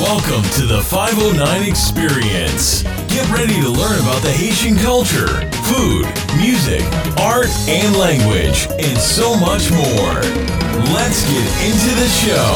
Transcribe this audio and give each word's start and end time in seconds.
Welcome 0.00 0.44
to 0.52 0.64
the 0.64 0.80
509 0.80 1.68
Experience. 1.68 2.84
Get 3.08 3.28
ready 3.30 3.54
to 3.54 3.68
learn 3.68 3.98
about 3.98 4.22
the 4.22 4.30
Haitian 4.30 4.76
culture, 4.76 5.26
food, 5.66 6.06
music, 6.38 6.84
art, 7.18 7.48
and 7.66 7.96
language, 7.96 8.68
and 8.78 8.96
so 8.96 9.34
much 9.40 9.72
more. 9.72 10.22
Let's 10.94 11.24
get 11.24 11.42
into 11.66 11.96
the 11.98 12.06
show. 12.14 12.54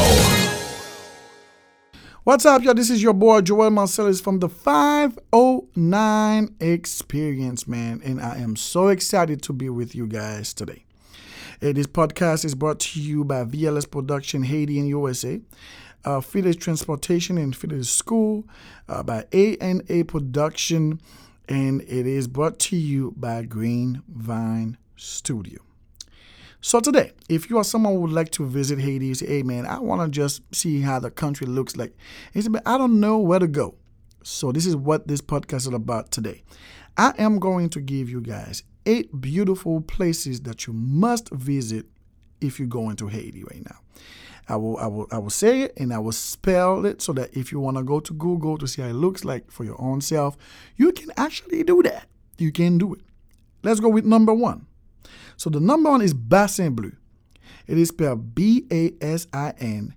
What's 2.23 2.47
up, 2.47 2.63
y'all? 2.63 2.75
This 2.75 2.91
is 2.91 3.03
your 3.03 3.13
boy 3.13 3.41
Joel 3.41 3.71
Marcellus 3.71 4.21
from 4.21 4.39
the 4.39 4.49
509 4.49 6.55
Experience, 6.61 7.67
man. 7.67 8.01
And 8.05 8.21
I 8.21 8.39
am 8.39 8.55
so 8.55 8.87
excited 8.87 9.43
to 9.43 9.53
be 9.53 9.69
with 9.69 9.97
you 9.97 10.07
guys 10.07 10.55
today. 10.55 10.85
Uh, 11.61 11.73
this 11.73 11.89
podcast 11.89 12.45
is 12.45 12.55
brought 12.55 12.79
to 12.79 13.01
you 13.01 13.25
by 13.25 13.43
VLS 13.45 13.91
Production 13.91 14.45
Haiti 14.45 14.79
and 14.79 14.87
USA 14.89 15.41
uh, 16.05 16.21
Transportation 16.21 17.39
and 17.39 17.55
Fidelis 17.55 17.87
School 17.87 18.45
uh, 18.89 19.03
by 19.03 19.25
A&A 19.33 20.03
Production, 20.05 21.01
and 21.49 21.83
it 21.83 22.07
is 22.07 22.29
brought 22.29 22.59
to 22.61 22.77
you 22.77 23.15
by 23.17 23.43
Green 23.43 24.03
Vine 24.09 24.79
Studio. 24.97 25.61
So 26.65 26.79
today, 26.79 27.13
if 27.29 27.51
you 27.51 27.59
are 27.59 27.65
someone 27.65 27.95
who 27.95 28.01
would 28.03 28.13
like 28.13 28.31
to 28.33 28.47
visit 28.47 28.79
Haiti, 28.79 29.07
you 29.07 29.15
say, 29.15 29.27
hey 29.27 29.43
man, 29.43 29.67
I 29.67 29.81
want 29.81 30.01
to 30.01 30.09
just 30.09 30.43
see 30.55 30.81
how 30.81 31.01
the 31.01 31.11
country 31.11 31.47
looks 31.47 31.77
like. 31.77 31.93
And 32.35 32.45
say, 32.45 32.51
I 32.65 32.79
don't 32.79 33.01
know 33.01 33.19
where 33.19 33.41
to 33.41 33.49
go. 33.49 33.75
So 34.23 34.53
this 34.53 34.65
is 34.65 34.77
what 34.77 35.09
this 35.09 35.21
podcast 35.21 35.57
is 35.57 35.67
about 35.67 36.13
today. 36.13 36.45
I 36.97 37.15
am 37.19 37.41
going 37.41 37.69
to 37.71 37.81
give 37.81 38.09
you 38.09 38.21
guys 38.21 38.63
eight 38.87 39.21
beautiful 39.21 39.81
places 39.81 40.43
that 40.43 40.67
you 40.69 40.73
must 40.73 41.31
visit 41.31 41.87
if 42.41 42.61
you 42.61 42.67
go 42.67 42.91
into 42.91 43.09
Haiti 43.09 43.43
right 43.43 43.65
now. 43.65 43.79
I 44.53 44.57
will, 44.57 44.77
I 44.77 44.87
will, 44.87 45.07
I 45.11 45.17
will 45.17 45.31
say 45.31 45.63
it 45.63 45.73
and 45.79 45.95
I 45.95 45.99
will 45.99 46.13
spell 46.13 46.85
it 46.85 47.01
so 47.01 47.15
that 47.15 47.35
if 47.35 47.53
you 47.53 47.59
want 47.59 47.79
to 47.79 47.83
go 47.83 48.01
to 48.01 48.13
Google 48.13 48.59
to 48.59 48.69
see 48.69 48.83
how 48.83 48.89
it 48.89 48.93
looks 48.93 49.25
like 49.25 49.51
for 49.51 49.65
your 49.65 49.81
own 49.81 50.03
self, 50.03 50.37
you 50.77 50.93
can 50.93 51.11
actually 51.17 51.63
do 51.63 51.83
that. 51.85 52.07
You 52.37 52.53
can 52.53 52.77
do 52.77 52.93
it. 52.93 53.01
Let's 53.63 53.81
go 53.81 53.89
with 53.89 54.05
number 54.05 54.35
one. 54.35 54.67
So 55.39 55.49
the 55.49 55.59
number 55.59 55.91
one 55.91 56.03
is 56.03 56.13
Bassin 56.13 56.75
Bleu. 56.75 56.93
It 57.67 57.79
is 57.79 57.89
spelled 57.89 58.35
B 58.35 58.67
A 58.71 58.93
S 59.01 59.27
I 59.33 59.55
N 59.59 59.95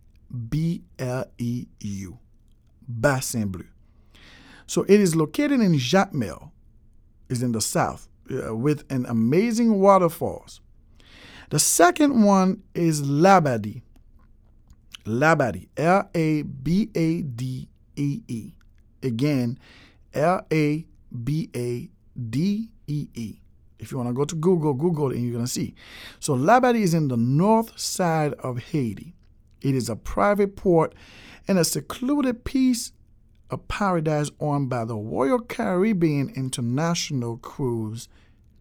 B 0.50 0.84
L 1.00 1.26
E 1.38 1.66
U. 1.82 2.18
Bassin 2.88 3.50
Bleu. 3.50 3.66
So 4.68 4.84
it 4.84 5.02
is 5.02 5.18
located 5.18 5.60
in 5.60 5.74
Jacmel, 5.74 6.52
is 7.28 7.44
in 7.44 7.52
the 7.52 7.60
south, 7.60 8.08
uh, 8.32 8.56
with 8.56 8.90
an 8.90 9.06
amazing 9.06 9.82
waterfalls. 9.82 10.62
The 11.50 11.60
second 11.60 12.24
one 12.24 12.64
is 12.74 13.02
Labadee. 13.02 13.82
Labadee, 15.06 15.68
L 15.78 16.10
A 16.14 16.42
B 16.42 16.90
A 16.96 17.22
D 17.22 17.70
E 17.96 18.22
E. 18.28 18.54
Again, 19.04 19.60
L 20.14 20.46
A 20.52 20.86
B 21.24 21.50
A 21.56 21.90
D 22.30 22.70
E 22.88 23.08
E. 23.14 23.40
If 23.78 23.92
you 23.92 23.98
want 23.98 24.10
to 24.10 24.14
go 24.14 24.26
to 24.26 24.36
Google, 24.36 24.74
Google 24.74 25.12
and 25.12 25.22
you're 25.22 25.34
going 25.34 25.46
to 25.46 25.52
see. 25.52 25.76
So 26.20 26.36
Labadee 26.36 26.82
is 26.82 26.94
in 26.94 27.08
the 27.10 27.18
north 27.18 27.78
side 27.80 28.34
of 28.36 28.58
Haiti. 28.58 29.14
It 29.62 29.76
is 29.76 29.90
a 29.90 29.96
private 29.96 30.56
port 30.56 30.96
and 31.48 31.60
a 31.60 31.66
secluded 31.66 32.44
piece 32.44 32.92
of 33.50 33.68
paradise 33.68 34.32
owned 34.40 34.70
by 34.70 34.86
the 34.86 34.96
Royal 34.96 35.40
Caribbean 35.40 36.30
International 36.36 37.38
Cruise 37.38 38.08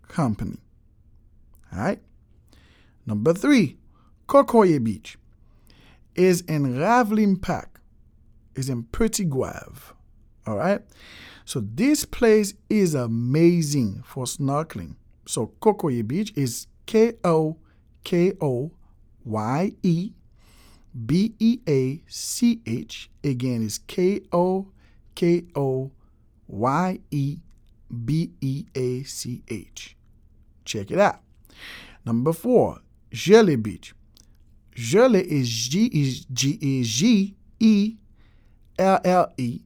Company. 0.08 0.58
All 1.72 1.78
right. 1.78 2.00
Number 3.06 3.32
three, 3.32 3.78
Kokoye 4.28 4.82
Beach 4.82 5.16
is 6.14 6.40
in 6.42 6.78
Raveling 6.78 7.36
Park, 7.36 7.80
is 8.54 8.68
in 8.68 8.84
Petit 8.84 9.24
Goâve. 9.24 9.92
All 10.46 10.56
right. 10.56 10.80
So 11.44 11.60
this 11.60 12.04
place 12.04 12.54
is 12.70 12.94
amazing 12.94 14.02
for 14.06 14.24
snorkeling. 14.24 14.96
So 15.26 15.52
Kokoye 15.60 16.06
Beach 16.06 16.32
is 16.36 16.66
K 16.86 17.14
O 17.24 17.56
K 18.02 18.32
O 18.40 18.72
Y 19.24 19.72
E 19.82 20.12
B 21.06 21.34
E 21.38 21.58
A 21.68 22.02
C 22.06 22.60
H. 22.66 23.10
Again, 23.22 23.62
is 23.62 23.78
K 23.78 24.22
O 24.32 24.68
K 25.14 25.44
O 25.54 25.90
Y 26.46 26.98
E 27.10 27.38
B 28.04 28.30
E 28.40 28.64
A 28.74 29.02
C 29.02 29.42
H. 29.48 29.96
Check 30.64 30.90
it 30.90 30.98
out. 30.98 31.20
Number 32.04 32.32
four, 32.32 32.80
Gelée 33.10 33.60
Beach. 33.62 33.94
Gelée 34.74 35.22
is 35.22 35.48
G 35.48 35.86
is 35.86 36.24
G 36.26 36.58
is 36.60 36.88
G 36.88 37.36
E 37.60 37.96
L 38.78 39.00
L 39.04 39.32
E 39.36 39.60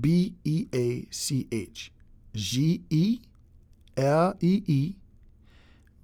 B 0.00 0.34
E 0.44 0.66
A 0.74 1.06
C 1.10 1.48
H. 1.50 1.92
G 2.34 2.82
E 2.90 3.20
L 3.96 4.34
E 4.40 4.62
E 4.66 4.94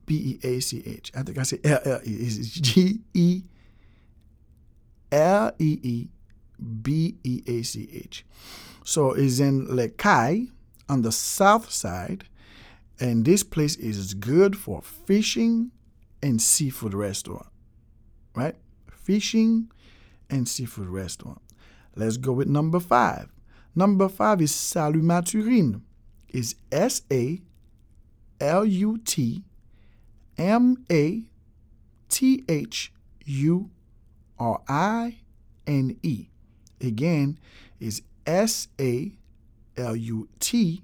B 0.07 0.15
E 0.15 0.47
A 0.47 0.61
C 0.61 0.83
H. 0.85 1.13
I 1.15 1.23
think 1.23 1.39
I 1.39 1.43
said 1.43 1.61
L 1.65 1.81
L 1.85 2.01
E. 2.05 2.13
It's 2.13 2.49
G 2.49 3.01
E 3.13 3.43
L 5.13 5.53
E 5.59 5.79
E 5.83 6.09
B 6.83 7.17
E 7.23 7.43
A 7.47 7.63
C 7.63 7.89
H. 7.93 8.25
So 8.85 9.13
it's 9.13 9.39
in 9.39 9.67
Cayes 9.99 10.49
on 10.89 11.03
the 11.03 11.13
south 11.13 11.71
side, 11.71 12.25
and 13.01 13.25
this 13.25 13.43
place 13.43 13.77
is 13.77 14.15
good 14.15 14.57
for 14.57 14.83
fishing 14.83 15.71
and 16.23 16.41
seafood 16.41 16.95
restaurant. 16.95 17.47
Right? 18.35 18.57
Fishing 18.91 19.71
and 20.31 20.49
seafood 20.49 20.89
restaurant. 20.89 21.41
Let's 21.95 22.17
go 22.17 22.33
with 22.33 22.49
number 22.49 22.81
five. 22.81 23.29
Number 23.75 24.09
five 24.09 24.41
is 24.41 24.55
Salut 24.55 25.03
Mathurine. 25.03 25.83
Is 26.29 26.57
S 26.73 27.03
A 27.13 27.41
L 28.41 28.65
U 28.65 28.99
T 28.99 29.45
M 30.37 30.85
A 30.91 31.23
T 32.09 32.45
H 32.49 32.93
U 33.25 33.71
R 34.39 34.61
I 34.69 35.19
N 35.67 35.97
E. 36.03 36.27
Again, 36.81 37.39
is 37.79 38.03
S 38.27 38.69
A 38.81 39.13
L 39.77 39.97
U 39.97 40.29
T 40.41 40.83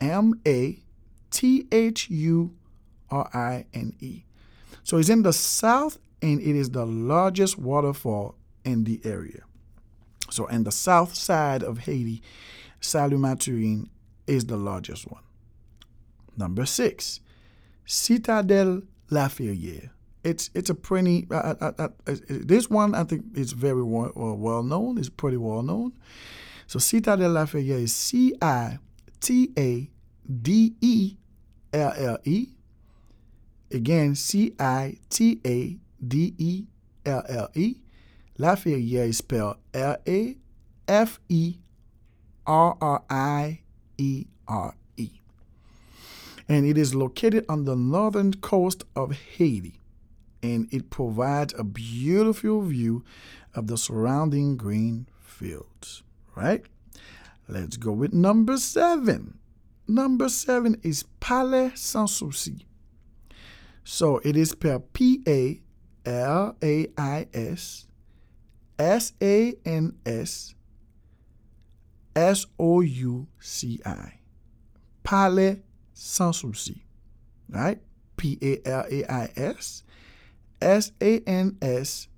M 0.00 0.40
A 0.46 0.78
T 1.30 1.66
H 1.70 2.10
U 2.10 2.54
R 3.10 3.30
I 3.32 3.66
N 3.74 3.94
E. 4.00 4.24
So 4.84 4.98
it's 4.98 5.08
in 5.08 5.22
the 5.22 5.32
south 5.32 5.98
and 6.22 6.40
it 6.40 6.56
is 6.56 6.70
the 6.70 6.86
largest 6.86 7.58
waterfall 7.58 8.36
in 8.64 8.84
the 8.84 9.00
area. 9.04 9.42
So, 10.30 10.46
in 10.46 10.64
the 10.64 10.72
south 10.72 11.14
side 11.14 11.62
of 11.62 11.80
Haiti, 11.80 12.22
Salut 12.80 13.18
Mathurine 13.18 13.88
is 14.26 14.46
the 14.46 14.56
largest 14.56 15.10
one. 15.10 15.22
Number 16.36 16.64
six, 16.64 17.20
Citadelle 17.86 18.82
La 19.10 19.28
Ferrière. 19.28 19.90
It's 20.24 20.50
it's 20.54 20.70
a 20.70 20.74
pretty. 20.74 21.26
Uh, 21.30 21.54
uh, 21.60 21.72
uh, 21.78 21.88
this 22.28 22.70
one 22.70 22.94
I 22.94 23.04
think 23.04 23.24
is 23.34 23.52
very 23.52 23.82
well, 23.82 24.12
well 24.14 24.62
known. 24.62 24.96
It's 24.96 25.08
pretty 25.08 25.36
well 25.36 25.62
known. 25.62 25.92
So 26.66 26.78
Citadelle 26.78 27.34
La 27.34 27.44
Ferrière 27.44 27.82
is 27.82 27.94
C 27.94 28.34
I 28.40 28.78
T 29.20 29.50
A 29.58 29.90
D 30.42 30.74
E 30.80 31.16
L 31.72 31.92
L 31.96 32.18
E. 32.24 32.46
Again, 33.70 34.14
C 34.14 34.54
I 34.58 34.96
T 35.10 35.40
A 35.44 35.76
D 36.06 36.34
E 36.38 36.66
L 37.06 37.24
L 37.28 37.48
E. 37.54 37.76
La 38.38 38.54
Ferrière 38.56 39.08
is 39.08 39.18
spelled 39.18 39.56
L 39.74 39.96
A 40.06 40.36
F 40.88 41.20
E 41.28 41.56
R 42.46 42.76
R 42.80 43.02
I 43.08 43.60
E 43.98 44.26
R 44.48 44.74
E. 44.96 45.10
And 46.48 46.66
it 46.66 46.76
is 46.76 46.94
located 46.94 47.44
on 47.48 47.64
the 47.64 47.76
northern 47.76 48.34
coast 48.34 48.84
of 48.96 49.12
Haiti. 49.12 49.78
And 50.42 50.66
it 50.72 50.90
provides 50.90 51.54
a 51.56 51.62
beautiful 51.62 52.62
view 52.62 53.04
of 53.54 53.68
the 53.68 53.78
surrounding 53.78 54.56
green 54.56 55.06
fields. 55.20 56.02
Right? 56.34 56.64
Let's 57.48 57.76
go 57.76 57.92
with 57.92 58.12
number 58.12 58.56
seven. 58.56 59.38
Number 59.86 60.28
seven 60.28 60.80
is 60.82 61.04
Palais 61.20 61.72
Sans 61.74 62.10
Souci. 62.10 62.66
So 63.84 64.18
it 64.24 64.36
is 64.36 64.50
spelled 64.50 64.92
P 64.92 65.22
A 65.28 65.60
L 66.04 66.56
A 66.62 66.86
I 66.96 67.26
S 67.32 67.86
S 68.78 69.12
A 69.22 69.54
N 69.64 69.94
S 70.04 70.54
S 72.14 72.46
O 72.58 72.80
U 72.80 73.26
C 73.40 73.80
I. 73.84 74.14
Palais 75.02 75.62
sans 75.94 76.36
souci. 76.36 76.82
Right? 77.48 77.80
P 78.16 78.38
A 78.42 78.68
L 78.68 78.86
A 78.90 79.04
I 79.04 79.28
S 79.36 79.82
S 80.60 80.92
A 81.00 81.20
N 81.26 81.58
S 81.60 82.08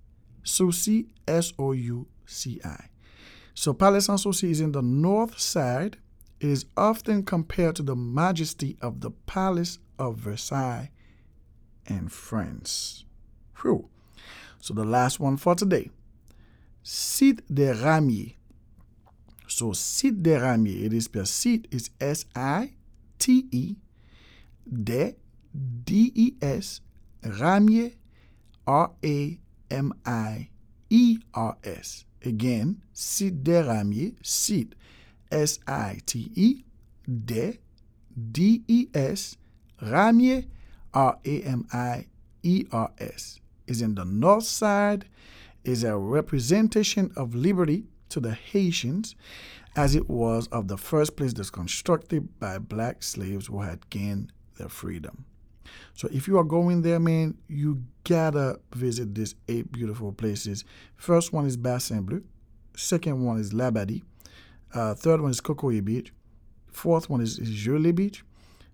Souci 0.43 1.07
S 1.27 1.53
O 1.59 1.73
U 1.73 2.07
C 2.27 2.61
I. 2.65 2.89
So 3.55 3.73
Palais 3.73 4.01
sans 4.01 4.23
souci 4.23 4.51
is 4.51 4.61
in 4.61 4.73
the 4.73 4.83
north 4.83 5.39
side. 5.39 5.99
It 6.41 6.51
is 6.51 6.67
often 6.77 7.23
compared 7.23 7.77
to 7.77 7.83
the 7.83 7.97
majesty 7.97 8.77
of 8.83 9.01
the 9.01 9.11
Palace 9.11 9.79
of 9.99 10.17
Versailles 10.17 10.91
in 11.87 12.09
France. 12.09 13.05
Whew. 13.65 13.89
So 14.61 14.75
the 14.75 14.85
last 14.85 15.19
one 15.19 15.39
for 15.39 15.55
today. 15.55 15.91
Site 16.83 17.41
des 17.53 17.73
Ramiers. 17.73 18.37
So 19.49 19.73
Site 19.73 20.23
des 20.23 20.39
Ramiers, 20.39 20.85
it 20.85 20.93
is 20.93 21.05
spelled 21.05 21.29
Site 21.29 21.67
is 21.71 21.89
S 21.99 22.27
I 22.37 22.75
T 23.19 23.47
E, 23.51 23.77
Des 24.71 25.17
D 25.55 26.13
E 26.15 26.33
S, 26.43 26.83
Ramiers 27.23 27.97
R 28.67 28.91
A 29.03 29.39
M 29.71 29.95
I 30.05 30.51
E 30.91 31.19
R 31.33 31.57
S. 31.65 32.05
Again, 32.23 32.83
Site 32.93 33.43
des 33.43 33.63
Ramiers, 33.63 34.15
Site 34.23 34.75
S 35.31 35.59
I 35.67 36.01
T 36.05 36.31
E, 36.35 36.65
Des 37.07 37.61
D 38.15 38.63
E 38.69 38.89
S, 38.93 39.37
Ramiers 39.81 40.45
R 40.93 41.19
A 41.25 41.43
M 41.43 41.67
I 41.73 42.07
E 42.43 42.67
R 42.71 42.91
S. 42.99 43.41
Is 43.67 43.81
in 43.81 43.95
the 43.95 44.05
north 44.05 44.45
side, 44.45 45.07
is 45.65 45.85
a 45.85 45.97
representation 45.97 47.13
of 47.17 47.35
liberty 47.35 47.85
to 48.11 48.21
the 48.21 48.35
Haitians 48.35 49.17
as 49.77 49.95
it 49.95 50.09
was 50.09 50.47
of 50.49 50.69
the 50.69 50.77
first 50.77 51.17
place 51.17 51.33
that's 51.33 51.51
constructed 51.51 52.39
by 52.39 52.59
black 52.59 53.03
slaves 53.03 53.47
who 53.47 53.63
had 53.63 53.89
gained 53.91 54.33
their 54.59 54.69
freedom. 54.69 55.25
So 55.95 56.09
if 56.13 56.29
you 56.29 56.39
are 56.39 56.45
going 56.45 56.83
there, 56.83 57.01
man, 57.01 57.37
you 57.49 57.83
gotta 58.05 58.61
visit 58.73 59.15
these 59.15 59.35
eight 59.49 59.73
beautiful 59.73 60.13
places. 60.13 60.65
First 60.97 61.33
one 61.33 61.47
is 61.47 61.57
Bassin 61.57 62.03
Bleu. 62.03 62.23
Second 62.77 63.25
one 63.25 63.39
is 63.39 63.53
Labadee. 63.53 64.03
Uh, 64.73 64.95
third 64.95 65.21
one 65.21 65.31
is 65.31 65.41
Kokoye 65.41 65.85
Beach. 65.85 66.13
Fourth 66.67 67.09
one 67.09 67.21
is, 67.21 67.39
is 67.39 67.51
Jolie 67.51 67.93
Beach. 67.93 68.25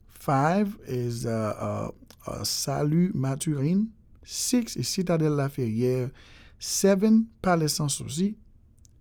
Five 0.09 0.77
is 0.87 1.27
uh, 1.27 1.91
uh, 2.27 2.31
uh, 2.31 2.45
Salut 2.45 3.15
Mathurine. 3.15 3.89
Six 4.33 4.77
is 4.77 4.87
Citadelle 4.87 5.35
La 5.35 5.49
Ferrière. 5.49 6.13
Seven, 6.57 7.27
Palais 7.43 7.67
Sans 7.67 7.89
Souci. 7.93 8.37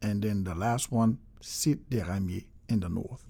And 0.02 0.24
then 0.24 0.44
the 0.44 0.56
last 0.56 0.92
one, 0.92 1.20
Site 1.40 1.88
des 1.88 2.02
Ramiers 2.02 2.48
in 2.68 2.80
the 2.80 2.90
north. 2.90 3.24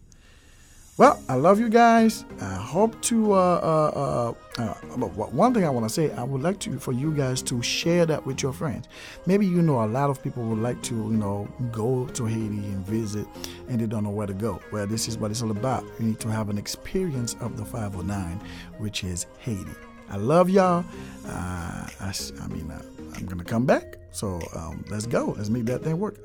Well, 0.96 1.22
I 1.28 1.36
love 1.36 1.60
you 1.60 1.68
guys. 1.68 2.24
I 2.40 2.56
hope 2.56 3.02
to. 3.02 3.34
Uh, 3.34 3.36
uh, 3.38 4.34
uh, 4.58 4.64
uh 4.64 5.08
one 5.08 5.54
thing 5.54 5.66
I 5.66 5.70
want 5.70 5.90
to 5.90 5.94
say, 5.94 6.10
I 6.14 6.24
would 6.24 6.42
like 6.42 6.60
to 6.62 6.80
for 6.80 6.94
you 6.94 7.12
guys 7.12 7.42
to 7.44 7.62
share 7.62 8.06
that 8.06 8.26
with 8.26 8.44
your 8.44 8.54
friends. 8.54 8.88
Maybe 9.26 9.46
you 9.46 9.62
know 9.62 9.84
a 9.84 9.88
lot 9.88 10.10
of 10.10 10.24
people 10.24 10.44
would 10.44 10.60
like 10.60 10.82
to, 10.84 10.96
you 10.96 11.18
know, 11.18 11.50
go 11.70 12.06
to 12.08 12.26
Haiti 12.26 12.40
and 12.40 12.86
visit, 12.86 13.28
and 13.68 13.82
they 13.82 13.88
don't 13.88 14.06
know 14.06 14.10
where 14.10 14.28
to 14.28 14.34
go. 14.34 14.62
Well, 14.72 14.88
this 14.88 15.10
is 15.10 15.18
what 15.18 15.32
it's 15.32 15.42
all 15.42 15.52
about. 15.52 15.84
You 16.00 16.06
need 16.06 16.20
to 16.22 16.30
have 16.30 16.48
an 16.48 16.58
experience 16.58 17.36
of 17.42 17.58
the 17.58 17.66
509, 17.66 18.40
which 18.78 19.04
is 19.04 19.26
Haiti. 19.40 19.76
I 20.10 20.18
love 20.18 20.50
y'all. 20.50 20.84
Uh, 21.26 21.88
I, 22.00 22.14
I 22.42 22.48
mean, 22.48 22.72
uh, 22.72 22.82
I'm 23.16 23.26
gonna 23.26 23.44
come 23.44 23.66
back. 23.66 23.98
So 24.12 24.40
um, 24.56 24.84
let's 24.90 25.06
go. 25.06 25.36
Let's 25.38 25.50
make 25.50 25.66
that 25.66 25.84
thing 25.84 26.00
work. 26.00 26.18